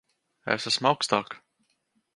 [0.55, 1.39] Es esmu augstāk.